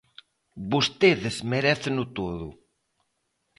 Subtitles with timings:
[0.71, 2.47] Vostedes meréceno todo.